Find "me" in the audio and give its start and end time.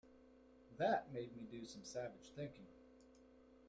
1.37-1.43